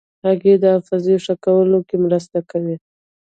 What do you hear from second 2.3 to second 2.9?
کوي.